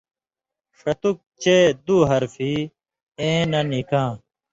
ݜتُک 0.77 1.17
چے 1.41 1.55
دُو 1.85 1.97
حرفہ 2.09 2.51
اَیں 3.19 3.41
نہ 3.51 3.59
نِکاں 3.69 4.09